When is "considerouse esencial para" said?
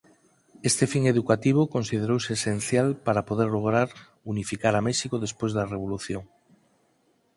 1.75-3.25